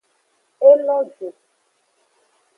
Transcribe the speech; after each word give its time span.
E 0.69 0.71
lo 0.85 0.97
ju. 1.13 1.27